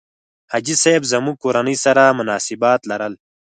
[0.51, 3.13] حاجي صاحب زموږ کورنۍ سره مناسبات لرل.